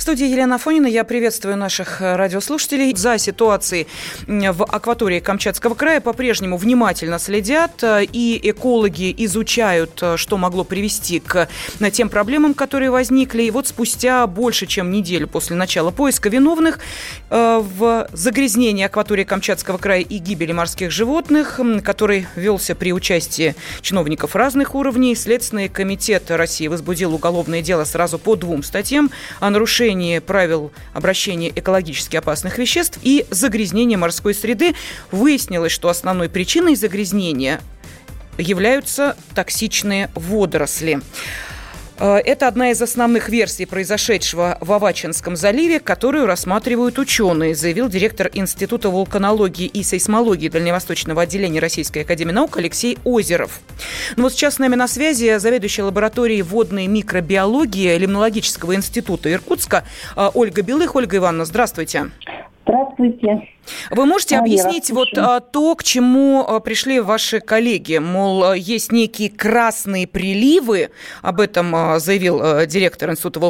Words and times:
В 0.00 0.02
студии 0.02 0.28
Елена 0.28 0.56
Фонина. 0.56 0.86
Я 0.86 1.04
приветствую 1.04 1.58
наших 1.58 2.00
э, 2.00 2.16
радиослушателей. 2.16 2.96
За 2.96 3.18
ситуацией 3.18 3.86
в 4.26 4.64
акватории 4.64 5.20
Камчатского 5.20 5.74
края 5.74 6.00
по-прежнему 6.00 6.56
внимательно 6.56 7.18
следят, 7.18 7.82
э, 7.82 8.06
и 8.10 8.40
экологи 8.50 9.14
изучают, 9.18 9.98
э, 10.00 10.16
что 10.16 10.38
могло 10.38 10.64
привести 10.64 11.20
к 11.20 11.50
тем 11.92 12.08
проблемам, 12.08 12.54
которые 12.54 12.90
возникли. 12.90 13.42
И 13.42 13.50
вот 13.50 13.66
спустя 13.66 14.26
больше, 14.26 14.66
чем 14.66 14.90
неделю 14.90 15.28
после 15.28 15.54
начала 15.54 15.90
поиска 15.90 16.30
виновных 16.30 16.78
в 17.28 18.08
загрязнении 18.12 18.84
акватории 18.84 19.24
Камчатского 19.24 19.76
края 19.76 20.00
и 20.00 20.16
гибели 20.16 20.52
морских 20.52 20.90
животных, 20.90 21.60
который 21.84 22.26
велся 22.36 22.74
при 22.74 22.94
участии 22.94 23.54
чиновников 23.82 24.34
разных 24.34 24.74
уровней, 24.74 25.14
Следственный 25.14 25.68
комитет 25.68 26.30
России 26.30 26.68
возбудил 26.68 27.14
уголовное 27.14 27.60
дело 27.60 27.84
сразу 27.84 28.18
по 28.18 28.34
двум 28.34 28.62
статьям 28.62 29.10
о 29.40 29.50
нарушении 29.50 29.89
нарушение 29.90 30.20
правил 30.20 30.70
обращения 30.94 31.50
экологически 31.54 32.16
опасных 32.16 32.58
веществ 32.58 32.98
и 33.02 33.26
загрязнение 33.30 33.98
морской 33.98 34.34
среды. 34.34 34.74
Выяснилось, 35.10 35.72
что 35.72 35.88
основной 35.88 36.28
причиной 36.28 36.76
загрязнения 36.76 37.60
являются 38.38 39.16
токсичные 39.34 40.10
водоросли. 40.14 41.00
Э, 42.00 42.16
это 42.16 42.48
одна 42.48 42.70
из 42.70 42.80
основных 42.80 43.28
версий 43.28 43.66
произошедшего 43.66 44.56
в 44.60 44.72
Авачинском 44.72 45.36
заливе, 45.36 45.78
которую 45.78 46.26
рассматривают 46.26 46.98
ученые, 46.98 47.54
заявил 47.54 47.88
директор 47.88 48.30
Института 48.32 48.88
вулканологии 48.88 49.66
и 49.66 49.82
сейсмологии 49.82 50.48
Дальневосточного 50.48 51.22
отделения 51.22 51.60
Российской 51.60 52.00
Академии 52.00 52.32
Наук 52.32 52.56
Алексей 52.56 52.98
Озеров. 53.04 53.60
Ну 54.16 54.24
вот 54.24 54.32
сейчас 54.32 54.54
с 54.54 54.58
нами 54.58 54.74
на 54.76 54.88
связи 54.88 55.36
заведующая 55.38 55.84
лабораторией 55.84 56.42
водной 56.42 56.86
микробиологии 56.86 57.96
Лимнологического 57.96 58.74
института 58.74 59.30
Иркутска 59.30 59.84
э, 60.16 60.30
Ольга 60.32 60.62
Белых. 60.62 60.94
Ольга 60.94 61.18
Ивановна, 61.18 61.44
здравствуйте. 61.44 62.10
Здравствуйте. 62.20 62.39
Вы 63.90 64.06
можете 64.06 64.36
а, 64.36 64.40
объяснить 64.40 64.90
вот 64.90 65.08
а, 65.16 65.40
то, 65.40 65.74
к 65.74 65.84
чему 65.84 66.44
а, 66.46 66.60
пришли 66.60 67.00
ваши 67.00 67.40
коллеги? 67.40 67.98
Мол, 67.98 68.44
а, 68.44 68.56
есть 68.56 68.92
некие 68.92 69.30
красные 69.30 70.06
приливы, 70.06 70.90
об 71.22 71.40
этом 71.40 71.74
а, 71.74 71.98
заявил 71.98 72.40
а, 72.42 72.66
директор 72.66 73.10
Института 73.10 73.40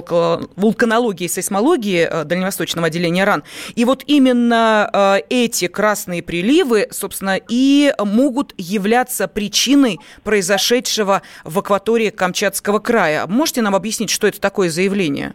вулканологии 0.56 1.24
и 1.24 1.28
сейсмологии 1.28 2.02
а, 2.02 2.24
Дальневосточного 2.24 2.88
отделения 2.88 3.24
РАН. 3.24 3.44
И 3.74 3.84
вот 3.84 4.04
именно 4.06 4.88
а, 4.92 5.18
эти 5.30 5.68
красные 5.68 6.22
приливы, 6.22 6.88
собственно, 6.90 7.38
и 7.48 7.92
могут 7.98 8.54
являться 8.58 9.28
причиной 9.28 9.98
произошедшего 10.22 11.22
в 11.44 11.58
акватории 11.58 12.10
Камчатского 12.10 12.78
края. 12.78 13.26
Можете 13.26 13.62
нам 13.62 13.74
объяснить, 13.74 14.10
что 14.10 14.26
это 14.26 14.40
такое 14.40 14.70
заявление? 14.70 15.34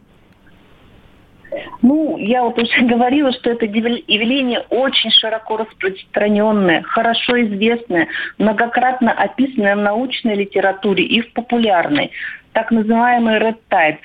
Ну, 1.82 2.18
я 2.18 2.44
вот 2.44 2.58
уже 2.58 2.82
говорила, 2.86 3.32
что 3.32 3.52
это 3.52 3.66
явление 3.66 4.66
очень 4.70 5.12
широко 5.12 5.58
распространенное, 5.58 6.82
хорошо 6.84 7.42
известное, 7.44 8.08
многократно 8.38 9.12
описанное 9.12 9.76
в 9.76 9.82
научной 9.82 10.36
литературе 10.36 11.04
и 11.04 11.22
в 11.22 11.34
популярной, 11.34 12.12
так 12.54 12.72
называемый 12.72 13.40
red 13.40 13.58
tide. 13.70 13.98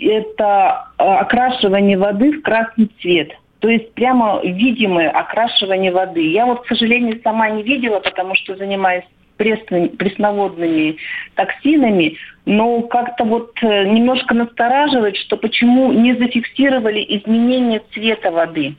Это 0.00 0.88
э, 0.98 1.04
окрашивание 1.04 1.96
воды 1.96 2.32
в 2.32 2.42
красный 2.42 2.90
цвет. 3.00 3.32
То 3.60 3.68
есть 3.68 3.94
прямо 3.94 4.40
видимое 4.42 5.08
окрашивание 5.08 5.90
воды. 5.90 6.30
Я 6.30 6.44
вот, 6.44 6.64
к 6.64 6.66
сожалению, 6.66 7.20
сама 7.22 7.48
не 7.48 7.62
видела, 7.62 8.00
потому 8.00 8.34
что 8.34 8.56
занимаюсь 8.56 9.04
пресноводными 9.36 10.96
токсинами, 11.34 12.16
но 12.46 12.82
как-то 12.82 13.24
вот 13.24 13.52
э, 13.62 13.84
немножко 13.84 14.34
настораживает, 14.34 15.16
что 15.16 15.36
почему 15.36 15.92
не 15.92 16.14
зафиксировали 16.14 17.04
изменение 17.08 17.82
цвета 17.92 18.30
воды. 18.30 18.76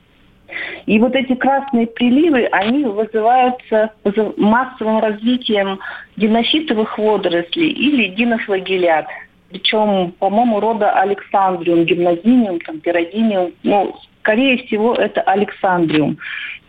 И 0.85 0.99
вот 0.99 1.15
эти 1.15 1.35
красные 1.35 1.87
приливы, 1.87 2.45
они 2.51 2.85
вызываются 2.85 3.91
массовым 4.37 4.99
развитием 4.99 5.79
динофитовых 6.15 6.97
водорослей 6.97 7.71
или 7.71 8.09
динофлагелят. 8.09 9.07
Причем, 9.49 10.13
по-моему, 10.19 10.59
рода 10.59 10.91
Александриум, 10.91 11.85
гимназиниум, 11.85 12.59
там, 12.59 12.79
пиродиниум. 12.79 13.53
Ну, 13.63 13.95
скорее 14.19 14.57
всего, 14.65 14.95
это 14.95 15.21
Александриум. 15.21 16.17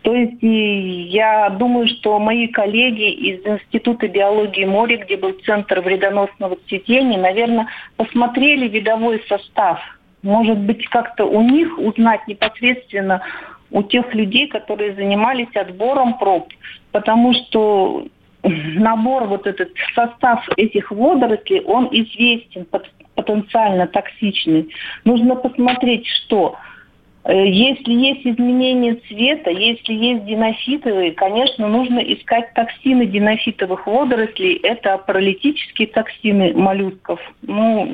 То 0.07 0.15
есть 0.15 0.37
я 0.41 1.49
думаю, 1.49 1.89
что 1.89 2.17
мои 2.17 2.47
коллеги 2.47 3.11
из 3.11 3.45
Института 3.45 4.07
биологии 4.07 4.63
моря, 4.63 5.03
где 5.03 5.17
был 5.17 5.33
Центр 5.45 5.81
вредоносного 5.81 6.57
цветения, 6.69 7.19
наверное, 7.19 7.67
посмотрели 7.97 8.69
видовой 8.69 9.21
состав. 9.27 9.81
Может 10.23 10.59
быть, 10.59 10.87
как-то 10.87 11.25
у 11.25 11.41
них 11.41 11.77
узнать 11.77 12.25
непосредственно 12.25 13.21
у 13.69 13.83
тех 13.83 14.15
людей, 14.15 14.47
которые 14.47 14.95
занимались 14.95 15.53
отбором 15.53 16.17
проб, 16.17 16.53
потому 16.93 17.33
что 17.33 18.07
набор, 18.43 19.25
вот 19.25 19.45
этот 19.45 19.71
состав 19.93 20.47
этих 20.55 20.89
водорослей, 20.89 21.59
он 21.65 21.89
известен, 21.91 22.65
потенциально 23.13 23.87
токсичный. 23.87 24.69
Нужно 25.03 25.35
посмотреть, 25.35 26.07
что 26.07 26.55
если 27.33 27.91
есть 27.91 28.25
изменение 28.25 28.95
цвета, 29.07 29.49
если 29.49 29.93
есть 29.93 30.25
динофитовые, 30.25 31.11
конечно, 31.11 31.67
нужно 31.67 31.99
искать 31.99 32.53
токсины 32.53 33.05
динофитовых 33.05 33.85
водорослей. 33.85 34.55
Это 34.63 34.97
паралитические 34.97 35.87
токсины 35.87 36.53
моллюсков. 36.53 37.19
Ну, 37.41 37.93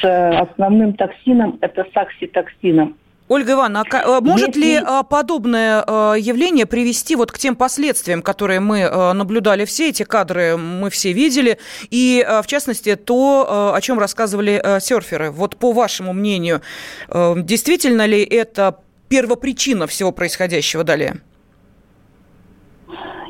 с 0.00 0.38
основным 0.38 0.94
токсином 0.94 1.58
это 1.60 1.86
сакситоксином. 1.92 2.96
Ольга 3.32 3.52
Ивановна, 3.52 3.84
а 3.90 4.20
может 4.20 4.48
Если... 4.48 4.60
ли 4.60 4.76
а, 4.76 5.02
подобное 5.02 5.82
а, 5.86 6.14
явление 6.14 6.66
привести 6.66 7.16
вот 7.16 7.32
к 7.32 7.38
тем 7.38 7.56
последствиям, 7.56 8.20
которые 8.20 8.60
мы 8.60 8.88
наблюдали 9.14 9.64
все, 9.64 9.88
эти 9.88 10.02
кадры 10.02 10.56
мы 10.58 10.90
все 10.90 11.12
видели, 11.12 11.58
и 11.90 12.24
в 12.42 12.46
частности 12.46 12.94
то, 12.94 13.72
о 13.74 13.80
чем 13.80 13.98
рассказывали 13.98 14.80
серферы? 14.80 15.30
Вот 15.30 15.56
по 15.56 15.72
вашему 15.72 16.12
мнению, 16.12 16.60
действительно 17.08 18.06
ли 18.06 18.22
это 18.22 18.78
первопричина 19.08 19.86
всего 19.86 20.12
происходящего 20.12 20.84
далее? 20.84 21.20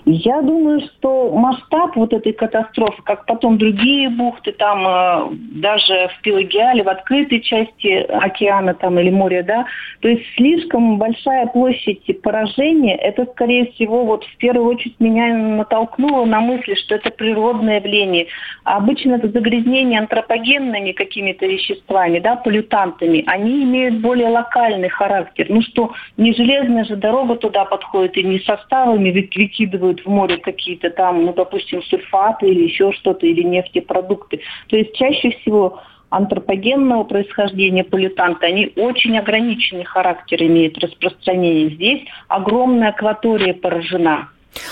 Я 0.04 0.42
думаю, 0.42 0.80
что 0.80 1.30
масштаб 1.30 1.94
вот 1.94 2.12
этой 2.12 2.32
катастрофы, 2.32 3.02
как 3.04 3.24
потом 3.24 3.56
другие 3.56 4.08
бухты, 4.08 4.50
там 4.50 4.84
э, 4.84 5.28
даже 5.60 6.10
в 6.18 6.22
Пелагиале, 6.22 6.82
в 6.82 6.88
открытой 6.88 7.40
части 7.40 8.02
океана 8.08 8.74
там 8.74 8.98
или 8.98 9.10
моря, 9.10 9.44
да, 9.44 9.66
то 10.00 10.08
есть 10.08 10.24
слишком 10.36 10.98
большая 10.98 11.46
площадь 11.46 12.20
поражения, 12.20 12.96
это, 12.96 13.26
скорее 13.26 13.70
всего, 13.72 14.04
вот 14.04 14.24
в 14.24 14.36
первую 14.38 14.74
очередь 14.74 14.98
меня 14.98 15.34
натолкнуло 15.34 16.24
на 16.24 16.40
мысли, 16.40 16.74
что 16.74 16.96
это 16.96 17.10
природное 17.10 17.76
явление. 17.76 18.26
А 18.64 18.78
обычно 18.78 19.14
это 19.14 19.28
загрязнение 19.28 20.00
антропогенными 20.00 20.90
какими-то 20.92 21.46
веществами, 21.46 22.18
да, 22.18 22.34
полютантами, 22.34 23.22
они 23.26 23.62
имеют 23.62 24.00
более 24.00 24.30
локальный 24.30 24.88
характер. 24.88 25.46
Ну 25.48 25.62
что, 25.62 25.92
не 26.16 26.32
железная 26.34 26.84
же 26.84 26.96
дорога 26.96 27.36
туда 27.36 27.64
подходит 27.64 28.16
и 28.16 28.24
не 28.24 28.40
составами 28.40 29.10
выкидывают 29.10 29.91
выкидывают 29.92 30.04
в 30.04 30.08
море 30.08 30.38
какие-то 30.38 30.90
там, 30.90 31.24
ну, 31.24 31.32
допустим, 31.32 31.82
сульфаты 31.82 32.46
или 32.46 32.64
еще 32.64 32.92
что-то, 32.92 33.26
или 33.26 33.42
нефтепродукты. 33.42 34.40
То 34.68 34.76
есть 34.76 34.94
чаще 34.94 35.30
всего 35.30 35.80
антропогенного 36.10 37.04
происхождения 37.04 37.84
полютанты, 37.84 38.46
они 38.46 38.72
очень 38.76 39.18
ограниченный 39.18 39.84
характер 39.84 40.42
имеют 40.42 40.78
распространение. 40.78 41.74
Здесь 41.74 42.02
огромная 42.28 42.90
акватория 42.90 43.54
поражена. 43.54 44.28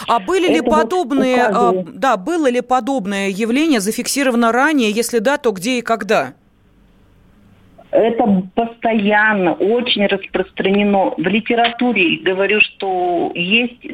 А 0.06 0.18
были 0.18 0.48
ли 0.48 0.56
Это 0.56 0.64
подобные, 0.64 1.48
вот 1.50 1.98
да, 1.98 2.18
было 2.18 2.50
ли 2.50 2.60
подобное 2.60 3.30
явление 3.30 3.80
зафиксировано 3.80 4.52
ранее? 4.52 4.90
Если 4.90 5.20
да, 5.20 5.38
то 5.38 5.52
где 5.52 5.78
и 5.78 5.80
когда? 5.80 6.34
Это 7.90 8.42
постоянно, 8.54 9.54
очень 9.54 10.06
распространено. 10.06 11.14
В 11.16 11.26
литературе 11.26 12.18
говорю, 12.18 12.60
что 12.60 13.32
есть... 13.34 13.84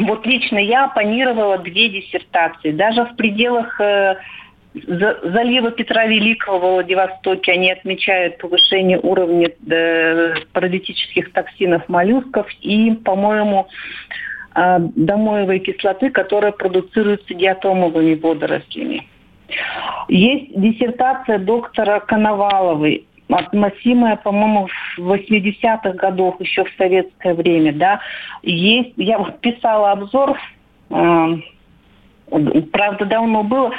Вот 0.00 0.26
лично 0.26 0.58
я 0.58 0.86
оппонировала 0.86 1.58
две 1.58 1.88
диссертации. 1.88 2.72
Даже 2.72 3.04
в 3.04 3.16
пределах 3.16 3.80
э, 3.80 4.16
залива 4.74 5.70
Петра 5.70 6.06
Великого 6.06 6.58
в 6.58 6.72
Владивостоке 6.74 7.52
они 7.52 7.70
отмечают 7.70 8.38
повышение 8.38 8.98
уровня 8.98 9.50
э, 9.70 10.34
паразитических 10.52 11.32
токсинов 11.32 11.88
моллюсков 11.88 12.46
и, 12.60 12.92
по-моему, 12.92 13.68
а, 14.54 14.78
домоевой 14.80 15.60
кислоты, 15.60 16.10
которая 16.10 16.52
продуцируется 16.52 17.32
диатомовыми 17.34 18.14
водорослями. 18.14 19.06
Есть 20.08 20.60
диссертация 20.60 21.38
доктора 21.38 22.00
Коноваловой, 22.00 23.06
относимая, 23.28 24.16
по-моему, 24.16 24.68
в 24.96 25.12
80-х 25.12 25.92
годах, 25.92 26.40
еще 26.40 26.64
в 26.64 26.72
советское 26.76 27.34
время, 27.34 27.72
да. 27.72 28.00
Есть, 28.42 28.92
я 28.96 29.18
вот 29.18 29.40
писала 29.40 29.92
обзор, 29.92 30.38
э, 30.90 31.36
правда, 32.72 33.04
давно 33.04 33.42
было, 33.42 33.72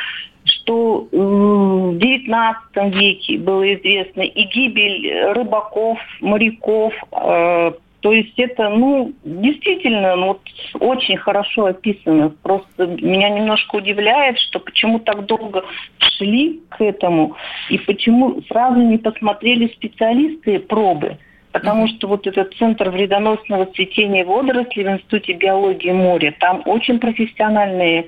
что 0.43 1.07
в 1.11 1.95
XIX 1.97 2.55
веке 2.91 3.37
было 3.37 3.73
известно 3.75 4.21
и 4.21 4.43
гибель 4.45 5.33
рыбаков, 5.33 5.99
моряков, 6.21 6.93
э, 7.11 7.71
то 8.01 8.13
есть 8.13 8.33
это, 8.37 8.69
ну, 8.69 9.13
действительно, 9.23 10.15
ну, 10.15 10.27
вот 10.27 10.41
очень 10.79 11.17
хорошо 11.17 11.65
описано. 11.65 12.29
Просто 12.29 12.87
меня 12.87 13.29
немножко 13.29 13.75
удивляет, 13.75 14.39
что 14.39 14.59
почему 14.59 14.99
так 14.99 15.25
долго 15.25 15.65
шли 15.97 16.61
к 16.69 16.81
этому, 16.81 17.35
и 17.69 17.77
почему 17.77 18.41
сразу 18.43 18.79
не 18.79 18.97
посмотрели 18.97 19.67
специалисты 19.67 20.59
пробы. 20.59 21.17
Потому 21.51 21.87
что 21.87 22.07
вот 22.07 22.27
этот 22.27 22.53
центр 22.55 22.89
вредоносного 22.89 23.65
цветения 23.65 24.23
водорослей 24.23 24.85
в 24.85 24.91
Институте 24.91 25.33
биологии 25.33 25.91
моря, 25.91 26.33
там 26.39 26.61
очень 26.65 26.99
профессиональные 26.99 28.07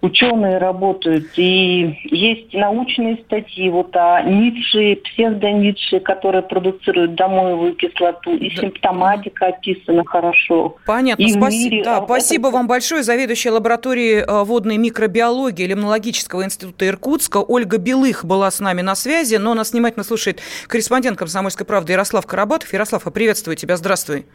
ученые 0.00 0.58
работают, 0.58 1.26
и 1.36 1.98
есть 2.04 2.52
научные 2.54 3.16
статьи 3.24 3.68
вот 3.68 3.94
о 3.96 4.22
Ницше, 4.22 4.96
псевдоницше, 5.04 6.00
которые 6.00 6.42
продуцируют 6.42 7.14
домоевую 7.14 7.74
кислоту, 7.74 8.36
и 8.36 8.54
да. 8.54 8.62
симптоматика 8.62 9.46
описана 9.48 10.04
хорошо. 10.04 10.76
Понятно, 10.86 11.22
и 11.22 11.28
спасибо. 11.30 11.74
Мире... 11.74 11.84
Да, 11.84 12.02
спасибо 12.04 12.48
вам 12.48 12.68
большое. 12.68 13.02
Заведующая 13.02 13.52
лабораторией 13.52 14.20
э, 14.20 14.44
водной 14.44 14.76
микробиологии 14.76 15.66
Лимнологического 15.66 16.44
института 16.44 16.86
Иркутска 16.86 17.38
Ольга 17.38 17.78
Белых 17.78 18.24
была 18.24 18.50
с 18.50 18.60
нами 18.60 18.82
на 18.82 18.94
связи, 18.94 19.36
но 19.36 19.54
нас 19.54 19.72
внимательно 19.72 20.04
слушает 20.04 20.40
корреспондент 20.68 21.18
«Комсомольской 21.18 21.66
правды» 21.66 21.92
Ярослав 21.92 22.26
Карабатов. 22.26 22.72
Ярослав, 22.72 23.02
я 23.04 23.10
приветствую 23.10 23.56
тебя, 23.56 23.76
здравствуй. 23.76 24.26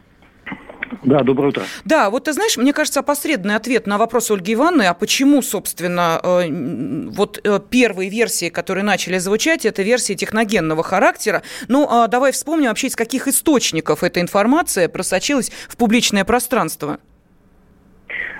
Да, 1.02 1.20
доброе 1.20 1.48
утро. 1.48 1.62
Да, 1.84 2.10
вот 2.10 2.24
ты 2.24 2.32
знаешь, 2.32 2.56
мне 2.56 2.72
кажется, 2.72 3.00
опосредованный 3.00 3.56
ответ 3.56 3.86
на 3.86 3.98
вопрос 3.98 4.30
Ольги 4.30 4.54
Ивановны, 4.54 4.82
а 4.82 4.94
почему, 4.94 5.42
собственно, 5.42 6.20
э, 6.22 7.10
вот 7.10 7.40
э, 7.42 7.60
первые 7.70 8.10
версии, 8.10 8.48
которые 8.48 8.84
начали 8.84 9.18
звучать, 9.18 9.64
это 9.66 9.82
версии 9.82 10.14
техногенного 10.14 10.82
характера. 10.82 11.42
Ну, 11.68 11.86
а 11.90 12.06
давай 12.08 12.32
вспомним 12.32 12.68
вообще, 12.68 12.88
из 12.88 12.96
каких 12.96 13.28
источников 13.28 14.02
эта 14.02 14.20
информация 14.20 14.88
просочилась 14.88 15.50
в 15.68 15.76
публичное 15.76 16.24
пространство. 16.24 16.98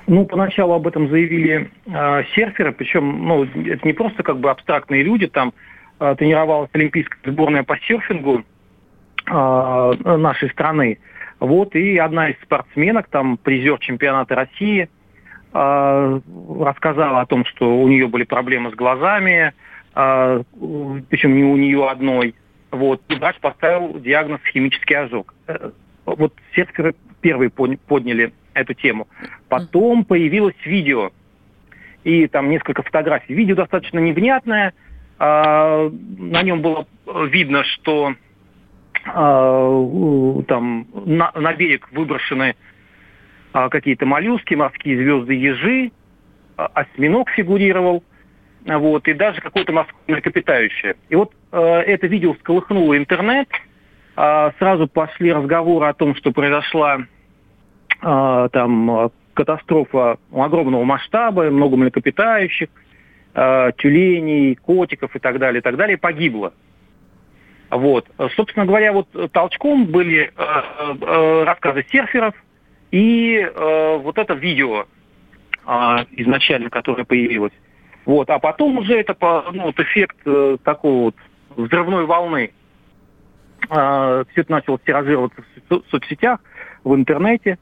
Ну, 0.07 0.27
поначалу 0.27 0.75
об 0.75 0.87
этом 0.87 1.09
заявили 1.09 1.71
э, 1.87 2.23
серферы, 2.35 2.73
причем, 2.73 3.27
ну, 3.27 3.45
это 3.45 3.87
не 3.87 3.95
просто 3.95 4.23
как 4.23 4.39
бы 4.39 4.50
абстрактные 4.50 5.03
люди, 5.03 5.27
там 5.27 5.55
э, 5.99 6.15
тренировалась 6.19 6.69
олимпийская 6.75 7.33
сборная 7.33 7.62
по 7.62 7.79
серфингу 7.79 8.45
э, 9.27 9.33
нашей 9.33 10.50
страны. 10.50 10.99
Вот, 11.44 11.75
и 11.75 11.99
одна 11.99 12.31
из 12.31 12.41
спортсменок, 12.41 13.08
там, 13.08 13.37
призер 13.37 13.79
чемпионата 13.79 14.35
России, 14.35 14.88
э, 15.52 16.20
рассказала 16.58 17.20
о 17.20 17.26
том, 17.26 17.44
что 17.44 17.82
у 17.82 17.87
нее 17.87 18.08
были 18.08 18.25
проблемы 18.25 18.70
с 18.70 18.75
глазами, 18.75 19.52
э, 19.94 20.43
причем 21.11 21.37
не 21.37 21.44
у 21.44 21.56
нее 21.56 21.87
одной. 21.87 22.35
Вот, 22.70 23.02
и 23.08 23.17
врач 23.17 23.37
поставил 23.41 24.00
диагноз 24.00 24.41
химический 24.55 24.96
ожог. 24.96 25.35
Э, 25.46 25.70
вот 26.06 26.32
серферы 26.56 26.94
первые 27.20 27.50
подняли 27.50 28.32
эту 28.55 28.73
тему. 28.73 29.06
Потом 29.50 30.06
появилось 30.06 30.56
видео, 30.64 31.11
и 32.05 32.26
там 32.26 32.49
несколько 32.49 32.82
фотографий. 32.82 33.35
Видео 33.35 33.56
достаточно 33.56 33.99
невнятное, 33.99 34.73
э, 35.19 35.90
на 35.90 36.43
нем 36.43 36.62
было 36.62 36.87
видно, 37.29 37.64
что 37.64 38.14
а, 38.14 38.17
там 39.05 40.87
на, 41.05 41.31
на 41.35 41.53
берег 41.55 41.89
выброшены 41.93 42.56
а, 43.55 43.69
какие-то 43.69 44.05
моллюски, 44.05 44.55
морские 44.55 44.97
звезды, 44.97 45.35
ежи, 45.35 45.93
а, 46.56 46.71
осьминог 46.75 47.31
фигурировал, 47.31 48.03
вот, 48.65 49.06
и 49.06 49.12
даже 49.12 49.41
какое-то 49.41 49.73
морское 49.73 50.01
млекопитающее. 50.09 50.97
И 51.09 51.15
вот 51.15 51.33
э, 51.53 51.61
это 51.61 52.06
видео 52.06 52.33
всколыхнуло 52.33 52.97
интернет, 52.97 53.49
сразу 54.15 54.87
пошли 54.87 55.33
разговоры 55.33 55.87
о 55.87 55.93
том, 55.93 56.15
что 56.15 56.31
произошла 56.31 57.00
там 58.00 59.11
катастрофа 59.35 60.19
огромного 60.33 60.85
масштаба, 60.85 61.50
много 61.50 61.77
млекопитающих, 61.77 62.69
тюленей, 63.35 64.55
котиков 64.55 65.17
и 65.17 65.19
так 65.19 65.41
далее, 65.41 65.59
и 65.59 65.62
так 65.62 65.77
далее, 65.77 65.99
погибло. 65.99 66.53
Вот. 67.70 68.06
Собственно 68.37 68.66
говоря, 68.66 68.93
вот 68.93 69.08
толчком 69.32 69.87
были 69.87 70.32
э, 70.37 70.94
э, 71.00 71.44
рассказы 71.44 71.84
серферов 71.90 72.34
и 72.90 73.38
э, 73.38 73.96
вот 73.96 74.19
это 74.19 74.34
видео 74.34 74.87
э, 75.66 75.70
изначально, 76.12 76.70
которое 76.70 77.05
появилось. 77.05 77.52
Вот. 78.05 78.31
А 78.31 78.38
потом 78.38 78.78
уже 78.78 79.00
это 79.00 79.16
ну, 79.52 79.64
вот 79.64 79.81
эффект 79.81 80.16
э, 80.25 80.58
такого 80.62 81.05
вот 81.05 81.16
взрывной 81.56 82.06
волны. 82.06 82.52
Э, 83.70 84.25
все 84.31 84.43
это 84.43 84.52
начало 84.52 84.78
тиражироваться 84.78 85.43
в 85.69 85.82
соцсетях, 85.90 86.40
в 86.84 86.94
интернете. 86.94 87.58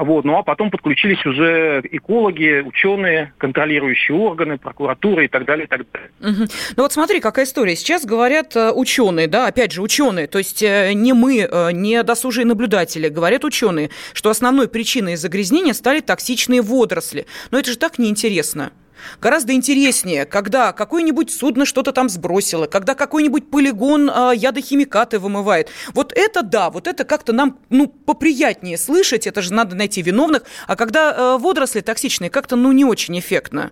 Вот. 0.00 0.24
Ну 0.24 0.36
а 0.36 0.42
потом 0.42 0.70
подключились 0.70 1.24
уже 1.26 1.82
экологи, 1.92 2.62
ученые, 2.66 3.34
контролирующие 3.36 4.16
органы, 4.16 4.56
прокуратура 4.56 5.24
и 5.24 5.28
так 5.28 5.44
далее, 5.44 5.66
и 5.66 5.68
так 5.68 5.82
далее. 5.92 6.10
Угу. 6.20 6.50
Ну 6.76 6.82
вот 6.82 6.92
смотри, 6.92 7.20
какая 7.20 7.44
история. 7.44 7.76
Сейчас 7.76 8.06
говорят 8.06 8.56
э, 8.56 8.72
ученые, 8.72 9.26
да, 9.26 9.46
опять 9.46 9.72
же 9.72 9.82
ученые, 9.82 10.26
то 10.26 10.38
есть 10.38 10.62
э, 10.62 10.94
не 10.94 11.12
мы, 11.12 11.40
э, 11.40 11.72
не 11.72 12.02
досужие 12.02 12.46
наблюдатели, 12.46 13.08
говорят 13.08 13.44
ученые, 13.44 13.90
что 14.14 14.30
основной 14.30 14.68
причиной 14.68 15.16
загрязнения 15.16 15.74
стали 15.74 16.00
токсичные 16.00 16.62
водоросли. 16.62 17.26
Но 17.50 17.58
это 17.58 17.70
же 17.70 17.76
так 17.76 17.98
неинтересно. 17.98 18.72
Гораздо 19.20 19.52
интереснее, 19.52 20.26
когда 20.26 20.72
какое-нибудь 20.72 21.30
судно 21.30 21.64
что-то 21.64 21.92
там 21.92 22.08
сбросило, 22.08 22.66
когда 22.66 22.94
какой-нибудь 22.94 23.50
полигон 23.50 24.10
э, 24.10 24.32
ядохимикаты 24.36 25.18
вымывает. 25.18 25.70
Вот 25.94 26.12
это 26.14 26.42
да, 26.42 26.70
вот 26.70 26.86
это 26.86 27.04
как-то 27.04 27.32
нам 27.32 27.58
ну, 27.68 27.88
поприятнее 27.88 28.78
слышать, 28.78 29.26
это 29.26 29.42
же 29.42 29.52
надо 29.52 29.76
найти 29.76 30.02
виновных. 30.02 30.42
А 30.66 30.76
когда 30.76 31.12
э, 31.12 31.38
водоросли 31.38 31.80
токсичные, 31.80 32.30
как-то 32.30 32.56
ну 32.56 32.72
не 32.72 32.84
очень 32.84 33.18
эффектно. 33.18 33.70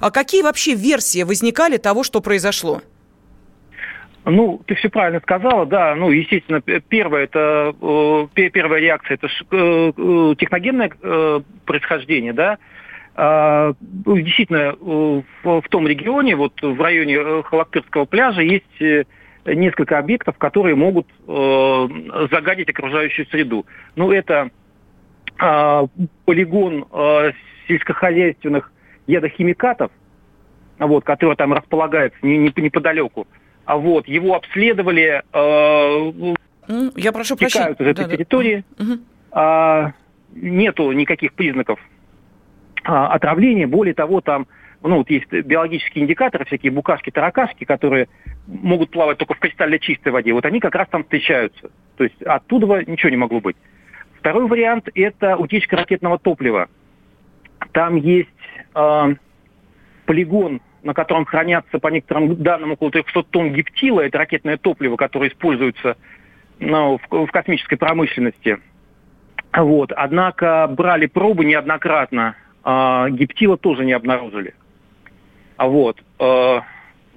А 0.00 0.10
какие 0.10 0.42
вообще 0.42 0.74
версии 0.74 1.22
возникали 1.22 1.76
того, 1.76 2.02
что 2.02 2.20
произошло? 2.20 2.82
Ну, 4.24 4.60
ты 4.66 4.74
все 4.74 4.90
правильно 4.90 5.20
сказала, 5.20 5.64
да. 5.66 5.94
Ну, 5.94 6.10
естественно, 6.10 6.60
первое 6.60 7.24
это 7.24 7.74
э, 7.80 8.26
первая 8.50 8.80
реакция 8.80 9.14
это 9.14 9.28
э, 9.28 9.92
э, 9.96 10.34
техногенное 10.38 10.90
э, 11.02 11.40
происхождение, 11.64 12.32
да. 12.32 12.58
А, 13.14 13.72
ну, 14.06 14.18
действительно, 14.18 14.76
э, 14.80 15.22
в 15.42 15.68
том 15.68 15.86
регионе, 15.86 16.36
вот 16.36 16.54
в 16.62 16.80
районе 16.80 17.16
э, 17.16 17.42
Халактырского 17.44 18.04
пляжа, 18.04 18.40
есть 18.40 18.80
э, 18.80 19.04
несколько 19.46 19.98
объектов, 19.98 20.36
которые 20.38 20.76
могут 20.76 21.06
загадить 21.26 22.68
окружающую 22.68 23.26
среду. 23.28 23.64
Ну, 23.96 24.12
это 24.12 24.50
а, 25.38 25.86
полигон 26.26 26.84
сельскохозяйственных 27.66 28.70
ядохимикатов, 29.06 29.90
вот, 30.78 31.04
который 31.04 31.36
там 31.36 31.54
располагается 31.54 32.18
неподалеку. 32.22 33.26
А 33.64 33.78
вот, 33.78 34.06
его 34.06 34.36
обследовали, 34.36 35.22
я 36.96 37.12
прошу 37.12 37.36
прощения. 37.36 37.70
из 37.70 37.86
этой 37.86 38.04
да, 38.04 38.08
территории. 38.10 38.64
Да. 39.32 39.94
нету 40.34 40.92
никаких 40.92 41.32
признаков 41.32 41.80
а, 42.84 43.08
отравления. 43.08 43.66
Более 43.66 43.94
того, 43.94 44.20
там 44.20 44.46
ну, 44.82 44.96
вот 44.98 45.10
есть 45.10 45.30
биологические 45.30 46.04
индикаторы, 46.04 46.46
всякие 46.46 46.72
букашки, 46.72 47.10
таракашки, 47.10 47.64
которые 47.64 48.08
могут 48.46 48.90
плавать 48.90 49.18
только 49.18 49.34
в 49.34 49.38
кристально 49.38 49.78
чистой 49.78 50.10
воде. 50.10 50.32
Вот 50.32 50.46
они 50.46 50.58
как 50.60 50.74
раз 50.74 50.88
там 50.88 51.02
встречаются. 51.02 51.70
То 51.96 52.04
есть 52.04 52.22
оттуда 52.22 52.82
ничего 52.90 53.10
не 53.10 53.18
могло 53.18 53.40
быть. 53.40 53.56
Второй 54.18 54.46
вариант– 54.46 54.88
это 54.94 55.36
утечка 55.36 55.76
ракетного 55.76 56.18
топлива. 56.18 56.68
Там 57.72 57.96
есть 57.96 58.28
э, 58.74 59.14
полигон, 60.06 60.60
на 60.82 60.94
котором 60.94 61.26
хранятся, 61.26 61.78
по 61.78 61.88
некоторым 61.88 62.36
данным, 62.36 62.72
около 62.72 62.90
300 62.90 63.22
тонн 63.24 63.52
гептила. 63.52 64.00
Это 64.00 64.18
ракетное 64.18 64.56
топливо, 64.56 64.96
которое 64.96 65.28
используется 65.28 65.96
ну, 66.58 66.98
в, 66.98 67.26
в 67.26 67.30
космической 67.30 67.76
промышленности. 67.76 68.58
Вот. 69.52 69.92
Однако 69.92 70.68
брали 70.68 71.06
пробы 71.06 71.44
неоднократно 71.44 72.36
а, 72.62 73.08
гептила 73.10 73.56
тоже 73.56 73.84
не 73.84 73.92
обнаружили. 73.92 74.54
А 75.56 75.66
вот. 75.66 75.98
А, 76.18 76.62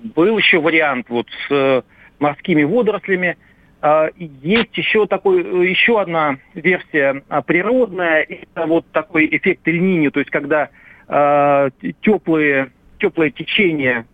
был 0.03 0.37
еще 0.37 0.59
вариант 0.59 1.07
вот 1.09 1.27
с 1.29 1.51
э, 1.51 1.81
морскими 2.19 2.63
водорослями. 2.63 3.37
А, 3.81 4.09
есть 4.17 4.77
еще, 4.77 5.07
такой, 5.07 5.69
еще 5.69 5.99
одна 6.01 6.37
версия 6.53 7.23
а, 7.29 7.41
природная. 7.41 8.21
Это 8.23 8.65
вот 8.65 8.85
такой 8.91 9.27
эффект 9.31 9.67
эль 9.67 10.11
то 10.11 10.19
есть 10.19 10.31
когда 10.31 10.69
э, 11.07 11.69
теплые, 12.01 12.71
теплое 12.99 13.29
течение 13.29 14.05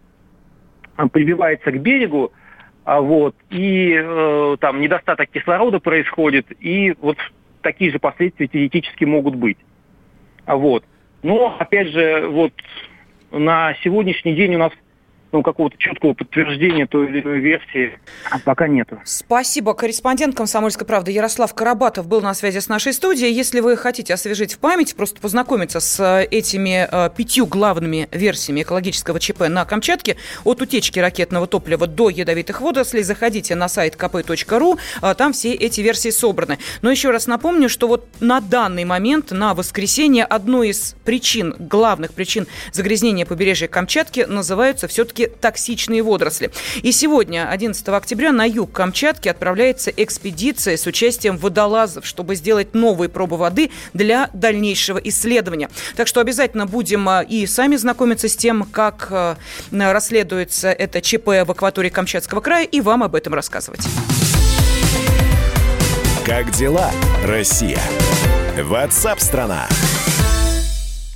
прибивается 1.12 1.72
к 1.72 1.80
берегу, 1.80 2.34
а 2.84 3.02
вот, 3.02 3.36
и 3.50 3.94
э, 3.96 4.58
там 4.60 4.82
недостаток 4.82 5.30
кислорода 5.30 5.80
происходит, 5.80 6.48
и 6.60 6.94
вот 7.00 7.18
такие 7.62 7.92
же 7.92 8.00
последствия 8.00 8.48
теоретически 8.48 9.06
могут 9.06 9.36
быть. 9.36 9.58
А 10.46 10.56
вот. 10.56 10.84
Но, 11.24 11.56
опять 11.60 11.90
же, 11.90 12.28
вот 12.28 12.54
на 13.32 13.76
сегодняшний 13.84 14.34
день 14.34 14.56
у 14.56 14.60
нас 14.60 14.72
ну, 15.32 15.44
какого-то 15.44 15.78
четкого 15.78 16.14
подтверждения 16.14 16.88
той 16.88 17.08
или 17.08 17.22
иной 17.22 17.40
версии 17.40 18.00
пока 18.46 18.68
нету. 18.68 19.00
Спасибо. 19.04 19.74
Корреспондент 19.74 20.36
«Комсомольской 20.36 20.86
правды» 20.88 21.12
Ярослав 21.12 21.54
Карабатов 21.54 22.08
был 22.08 22.22
на 22.22 22.34
связи 22.34 22.60
с 22.60 22.68
нашей 22.68 22.94
студией. 22.94 23.32
Если 23.32 23.60
вы 23.60 23.78
хотите 23.78 24.14
освежить 24.14 24.54
в 24.54 24.60
память, 24.60 24.96
просто 24.96 25.22
познакомиться 25.22 25.80
с 25.80 26.00
э, 26.00 26.26
этими 26.26 26.88
э, 26.90 27.10
пятью 27.16 27.46
главными 27.46 28.08
версиями 28.12 28.62
экологического 28.62 29.20
ЧП 29.20 29.48
на 29.50 29.66
Камчатке, 29.66 30.18
от 30.44 30.62
утечки 30.62 31.00
ракетного 31.00 31.48
топлива 31.48 31.88
до 31.88 32.10
ядовитых 32.10 32.62
водорослей, 32.62 33.04
заходите 33.04 33.56
на 33.56 33.68
сайт 33.68 33.96
kp.ru, 33.96 34.80
э, 35.02 35.16
там 35.16 35.34
все 35.34 35.54
эти 35.54 35.82
версии 35.82 36.10
собраны. 36.10 36.58
Но 36.82 36.92
еще 36.92 37.12
раз 37.12 37.28
напомню, 37.28 37.70
что 37.70 37.88
вот 37.88 38.08
на 38.20 38.42
данный 38.42 38.86
момент, 38.86 39.32
на 39.32 39.54
воскресенье, 39.54 40.26
одной 40.26 40.70
из 40.70 40.96
причин, 41.06 41.56
главных 41.60 42.14
причин 42.14 42.48
загрязнения 42.72 43.26
побережья 43.26 43.68
Камчатки 43.68 44.26
называются 44.28 44.88
все-таки 44.88 45.19
все 45.20 45.28
токсичные 45.28 46.02
водоросли. 46.02 46.50
И 46.82 46.94
сегодня, 46.94 47.50
11 47.50 47.88
октября, 47.90 48.32
на 48.32 48.46
юг 48.46 48.72
Камчатки 48.72 49.28
отправляется 49.28 49.92
экспедиция 49.92 50.78
с 50.78 50.86
участием 50.86 51.38
водолазов, 51.38 52.06
чтобы 52.06 52.36
сделать 52.36 52.74
новые 52.74 53.10
пробы 53.10 53.36
воды 53.36 53.70
для 53.94 54.30
дальнейшего 54.32 54.98
исследования. 54.98 55.70
Так 55.98 56.08
что 56.08 56.22
обязательно 56.22 56.66
будем 56.66 57.10
а, 57.10 57.22
и 57.22 57.46
сами 57.48 57.76
знакомиться 57.76 58.30
с 58.30 58.38
тем, 58.38 58.64
как 58.64 59.08
а, 59.12 59.38
расследуется 59.72 60.72
это 60.72 61.02
ЧП 61.02 61.28
в 61.28 61.52
акватории 61.52 61.90
Камчатского 61.90 62.40
края, 62.40 62.66
и 62.66 62.80
вам 62.80 63.04
об 63.04 63.16
этом 63.16 63.34
рассказывать. 63.34 63.82
Как 66.26 66.52
дела, 66.52 66.92
Россия? 67.26 67.82
Ватсап-страна! 68.58 69.68
страна 69.68 70.09